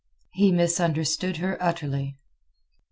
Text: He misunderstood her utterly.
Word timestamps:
He 0.31 0.51
misunderstood 0.51 1.37
her 1.37 1.61
utterly. 1.61 2.17